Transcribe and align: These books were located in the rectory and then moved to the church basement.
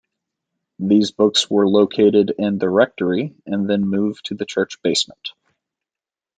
These 0.79 1.11
books 1.11 1.47
were 1.47 1.67
located 1.69 2.33
in 2.39 2.57
the 2.57 2.71
rectory 2.71 3.35
and 3.45 3.69
then 3.69 3.81
moved 3.87 4.25
to 4.25 4.33
the 4.33 4.47
church 4.47 4.81
basement. 4.81 5.33